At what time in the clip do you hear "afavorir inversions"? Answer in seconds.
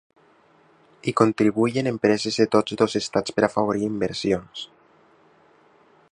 3.49-4.65